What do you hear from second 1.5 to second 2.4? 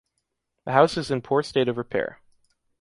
of repair.